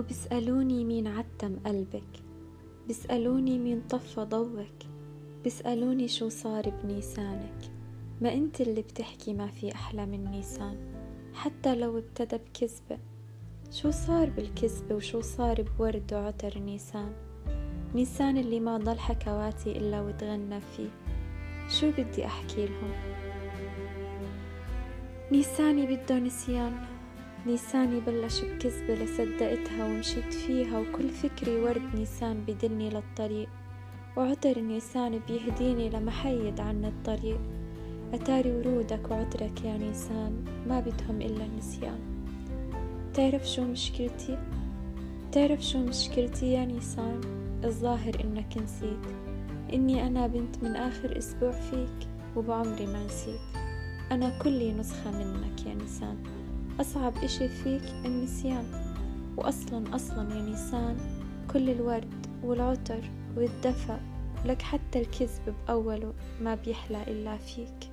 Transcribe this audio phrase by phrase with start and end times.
[0.00, 2.22] وبيسألوني مين عتم قلبك
[2.86, 4.90] بيسألوني مين طفى ضوك
[5.44, 7.72] بيسألوني شو صار بنيسانك.
[8.20, 10.76] ما أنت اللي بتحكي ما في أحلى من نيسان
[11.34, 12.98] حتى لو ابتدى بكذبة.
[13.70, 17.12] شو صار بالكذبة وشو صار بورد وعطر نيسان؟
[17.94, 20.90] نيسان اللي ما ضل حكواتي إلا وتغنى فيه.
[21.68, 22.92] شو بدي أحكي لهم؟
[25.32, 26.99] نيساني بده نسيان.
[27.46, 33.48] نيساني بلش بكذبة لصدقتها ومشيت فيها وكل فكري ورد نيسان بدلني للطريق.
[34.16, 37.40] وعطر نيسان بيهديني لمحيد عن الطريق.
[38.14, 41.98] أتاري ورودك وعطرك يا نيسان ما بدهم إلا النسيان.
[43.14, 44.38] تعرف شو مشكلتي؟
[45.32, 47.20] تعرف شو مشكلتي يا نيسان؟
[47.64, 49.06] الظاهر إنك نسيت.
[49.72, 53.40] إني أنا بنت من آخر أسبوع فيك وبعمري ما نسيت.
[54.12, 56.16] أنا كلي نسخة منك يا نيسان.
[56.80, 58.64] أصعب إشي فيك النسيان
[59.36, 60.96] وأصلا أصلا يا نيسان
[61.52, 63.00] كل الورد والعطر
[63.36, 63.98] والدفى
[64.44, 67.89] لك حتى الكذب بأوله ما بيحلى إلا فيك.